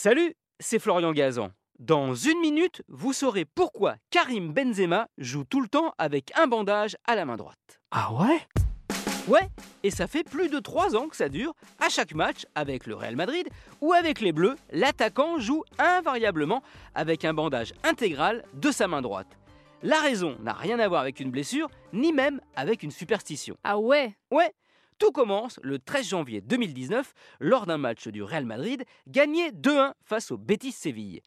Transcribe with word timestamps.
Salut, 0.00 0.36
c'est 0.60 0.78
Florian 0.78 1.10
Gazan. 1.10 1.50
Dans 1.80 2.14
une 2.14 2.38
minute, 2.38 2.82
vous 2.86 3.12
saurez 3.12 3.44
pourquoi 3.44 3.96
Karim 4.10 4.52
Benzema 4.52 5.08
joue 5.18 5.42
tout 5.42 5.60
le 5.60 5.66
temps 5.66 5.92
avec 5.98 6.30
un 6.38 6.46
bandage 6.46 6.96
à 7.04 7.16
la 7.16 7.24
main 7.24 7.36
droite. 7.36 7.80
Ah 7.90 8.12
ouais? 8.12 8.38
Ouais, 9.26 9.48
et 9.82 9.90
ça 9.90 10.06
fait 10.06 10.22
plus 10.22 10.50
de 10.50 10.60
3 10.60 10.94
ans 10.94 11.08
que 11.08 11.16
ça 11.16 11.28
dure. 11.28 11.52
À 11.80 11.88
chaque 11.88 12.14
match, 12.14 12.46
avec 12.54 12.86
le 12.86 12.94
Real 12.94 13.16
Madrid 13.16 13.48
ou 13.80 13.92
avec 13.92 14.20
les 14.20 14.30
Bleus, 14.30 14.54
l'attaquant 14.70 15.40
joue 15.40 15.64
invariablement 15.80 16.62
avec 16.94 17.24
un 17.24 17.34
bandage 17.34 17.74
intégral 17.82 18.44
de 18.54 18.70
sa 18.70 18.86
main 18.86 19.02
droite. 19.02 19.36
La 19.82 20.00
raison 20.00 20.36
n'a 20.38 20.52
rien 20.52 20.78
à 20.78 20.86
voir 20.86 21.00
avec 21.00 21.18
une 21.18 21.32
blessure, 21.32 21.68
ni 21.92 22.12
même 22.12 22.40
avec 22.54 22.84
une 22.84 22.92
superstition. 22.92 23.56
Ah 23.64 23.80
ouais? 23.80 24.14
Ouais, 24.30 24.52
tout 24.98 25.12
commence 25.12 25.58
le 25.62 25.78
13 25.78 26.08
janvier 26.08 26.40
2019 26.40 27.14
lors 27.40 27.66
d'un 27.66 27.78
match 27.78 28.08
du 28.08 28.22
Real 28.22 28.44
Madrid 28.44 28.84
gagné 29.06 29.50
2-1 29.52 29.92
face 30.02 30.30
au 30.30 30.36
Betis 30.36 30.72
Séville. 30.72 31.20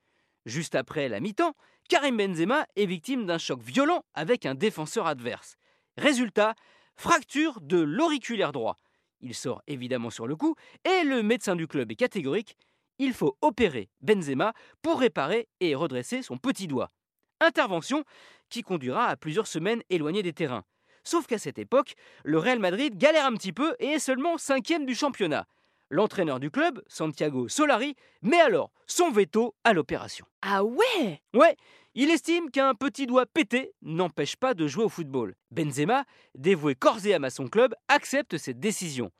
Juste 0.45 0.75
après 0.75 1.07
la 1.09 1.19
mi-temps, 1.19 1.55
Karim 1.89 2.17
Benzema 2.17 2.65
est 2.75 2.85
victime 2.85 3.25
d'un 3.25 3.37
choc 3.37 3.61
violent 3.61 4.03
avec 4.13 4.45
un 4.45 4.55
défenseur 4.55 5.07
adverse. 5.07 5.55
Résultat, 5.97 6.55
fracture 6.95 7.59
de 7.61 7.79
l'auriculaire 7.79 8.51
droit. 8.51 8.77
Il 9.21 9.35
sort 9.35 9.61
évidemment 9.67 10.09
sur 10.09 10.27
le 10.27 10.35
coup 10.35 10.55
et 10.83 11.03
le 11.03 11.21
médecin 11.23 11.55
du 11.55 11.67
club 11.67 11.91
est 11.91 11.95
catégorique. 11.95 12.57
Il 12.97 13.13
faut 13.13 13.37
opérer 13.41 13.89
Benzema 14.01 14.53
pour 14.81 14.99
réparer 14.99 15.47
et 15.59 15.75
redresser 15.75 16.21
son 16.21 16.37
petit 16.37 16.67
doigt. 16.67 16.91
Intervention 17.39 18.03
qui 18.49 18.61
conduira 18.61 19.07
à 19.07 19.15
plusieurs 19.15 19.47
semaines 19.47 19.81
éloignées 19.89 20.23
des 20.23 20.33
terrains. 20.33 20.65
Sauf 21.03 21.27
qu'à 21.27 21.37
cette 21.37 21.59
époque, 21.59 21.95
le 22.23 22.37
Real 22.37 22.59
Madrid 22.59 22.97
galère 22.97 23.25
un 23.25 23.33
petit 23.33 23.53
peu 23.53 23.75
et 23.79 23.87
est 23.87 23.99
seulement 23.99 24.37
cinquième 24.37 24.85
du 24.85 24.95
championnat. 24.95 25.47
L'entraîneur 25.89 26.39
du 26.39 26.49
club, 26.51 26.81
Santiago 26.87 27.49
Solari, 27.49 27.95
met 28.21 28.39
alors 28.39 28.71
son 28.87 29.11
veto 29.11 29.55
à 29.63 29.73
l'opération. 29.73 30.25
Ah 30.41 30.63
ouais? 30.63 31.21
Ouais, 31.33 31.57
il 31.95 32.09
estime 32.09 32.49
qu'un 32.49 32.73
petit 32.75 33.07
doigt 33.07 33.25
pété 33.25 33.73
n'empêche 33.81 34.37
pas 34.37 34.53
de 34.53 34.67
jouer 34.67 34.85
au 34.85 34.89
football. 34.89 35.35
Benzema, 35.51 36.05
dévoué 36.35 36.75
corps 36.75 37.05
et 37.05 37.13
âme 37.13 37.25
à 37.25 37.29
son 37.29 37.49
club, 37.49 37.75
accepte 37.89 38.37
cette 38.37 38.61
décision. 38.61 39.11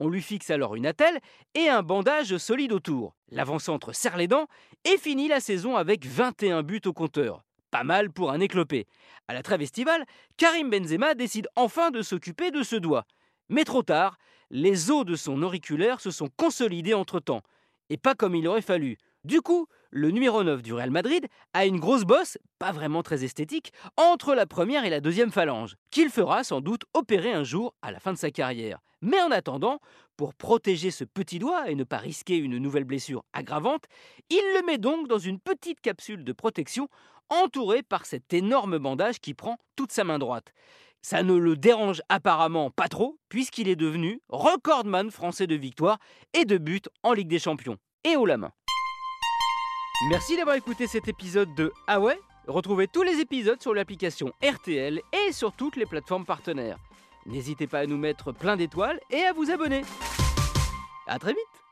On 0.00 0.08
lui 0.08 0.22
fixe 0.22 0.48
alors 0.48 0.74
une 0.74 0.86
attelle 0.86 1.20
et 1.54 1.68
un 1.68 1.82
bandage 1.82 2.38
solide 2.38 2.72
autour. 2.72 3.14
L'avant-centre 3.30 3.94
serre 3.94 4.16
les 4.16 4.26
dents 4.26 4.46
et 4.84 4.96
finit 4.96 5.28
la 5.28 5.40
saison 5.40 5.76
avec 5.76 6.06
21 6.06 6.62
buts 6.62 6.80
au 6.86 6.94
compteur. 6.94 7.44
Pas 7.74 7.82
mal 7.82 8.12
pour 8.12 8.30
un 8.30 8.38
éclopé. 8.38 8.86
À 9.26 9.34
la 9.34 9.42
trêve 9.42 9.60
estivale, 9.60 10.06
Karim 10.36 10.70
Benzema 10.70 11.14
décide 11.14 11.48
enfin 11.56 11.90
de 11.90 12.02
s'occuper 12.02 12.52
de 12.52 12.62
ce 12.62 12.76
doigt. 12.76 13.04
Mais 13.48 13.64
trop 13.64 13.82
tard, 13.82 14.16
les 14.48 14.92
os 14.92 15.04
de 15.04 15.16
son 15.16 15.42
auriculaire 15.42 16.00
se 16.00 16.12
sont 16.12 16.28
consolidés 16.36 16.94
entre-temps. 16.94 17.42
Et 17.90 17.96
pas 17.96 18.14
comme 18.14 18.36
il 18.36 18.46
aurait 18.46 18.62
fallu. 18.62 18.96
Du 19.24 19.40
coup, 19.40 19.66
le 19.90 20.10
numéro 20.10 20.44
9 20.44 20.60
du 20.60 20.74
Real 20.74 20.90
Madrid 20.90 21.28
a 21.54 21.64
une 21.64 21.80
grosse 21.80 22.04
bosse, 22.04 22.36
pas 22.58 22.72
vraiment 22.72 23.02
très 23.02 23.24
esthétique, 23.24 23.72
entre 23.96 24.34
la 24.34 24.44
première 24.44 24.84
et 24.84 24.90
la 24.90 25.00
deuxième 25.00 25.32
phalange, 25.32 25.76
qu'il 25.90 26.10
fera 26.10 26.44
sans 26.44 26.60
doute 26.60 26.82
opérer 26.92 27.32
un 27.32 27.42
jour 27.42 27.74
à 27.80 27.90
la 27.90 28.00
fin 28.00 28.12
de 28.12 28.18
sa 28.18 28.30
carrière. 28.30 28.80
Mais 29.00 29.22
en 29.22 29.30
attendant, 29.30 29.80
pour 30.18 30.34
protéger 30.34 30.90
ce 30.90 31.04
petit 31.04 31.38
doigt 31.38 31.70
et 31.70 31.74
ne 31.74 31.84
pas 31.84 31.96
risquer 31.96 32.36
une 32.36 32.58
nouvelle 32.58 32.84
blessure 32.84 33.24
aggravante, 33.32 33.84
il 34.28 34.42
le 34.56 34.66
met 34.66 34.76
donc 34.76 35.08
dans 35.08 35.18
une 35.18 35.40
petite 35.40 35.80
capsule 35.80 36.22
de 36.22 36.32
protection 36.32 36.88
entourée 37.30 37.82
par 37.82 38.04
cet 38.04 38.34
énorme 38.34 38.76
bandage 38.76 39.20
qui 39.20 39.32
prend 39.32 39.56
toute 39.74 39.92
sa 39.92 40.04
main 40.04 40.18
droite. 40.18 40.52
Ça 41.00 41.22
ne 41.22 41.34
le 41.34 41.56
dérange 41.56 42.02
apparemment 42.10 42.70
pas 42.70 42.88
trop, 42.88 43.18
puisqu'il 43.30 43.68
est 43.68 43.76
devenu 43.76 44.20
recordman 44.28 45.10
français 45.10 45.46
de 45.46 45.54
victoires 45.54 45.98
et 46.34 46.44
de 46.44 46.58
buts 46.58 46.80
en 47.02 47.14
Ligue 47.14 47.28
des 47.28 47.38
Champions, 47.38 47.78
et 48.04 48.16
haut 48.16 48.26
la 48.26 48.36
main. 48.36 48.52
Merci 50.02 50.36
d'avoir 50.36 50.56
écouté 50.56 50.86
cet 50.86 51.06
épisode 51.08 51.54
de 51.54 51.72
Ah 51.86 52.00
Retrouvez 52.48 52.88
tous 52.88 53.02
les 53.02 53.20
épisodes 53.20 53.62
sur 53.62 53.72
l'application 53.72 54.32
RTL 54.42 55.00
et 55.12 55.32
sur 55.32 55.52
toutes 55.52 55.76
les 55.76 55.86
plateformes 55.86 56.26
partenaires. 56.26 56.78
N'hésitez 57.26 57.66
pas 57.66 57.78
à 57.78 57.86
nous 57.86 57.96
mettre 57.96 58.32
plein 58.32 58.56
d'étoiles 58.56 59.00
et 59.10 59.22
à 59.22 59.32
vous 59.32 59.50
abonner. 59.50 59.82
A 61.06 61.18
très 61.18 61.32
vite 61.32 61.63